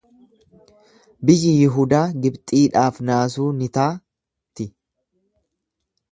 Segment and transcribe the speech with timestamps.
[1.29, 4.67] Biyyi Yihudaa Gibxiidhaaf naasuu ni ta'ti.